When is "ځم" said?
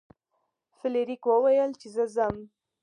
2.15-2.35